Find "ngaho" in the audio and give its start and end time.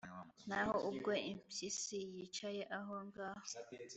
3.07-3.45